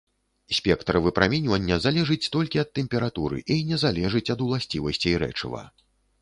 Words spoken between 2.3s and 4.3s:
толькі ад тэмпературы і не залежыць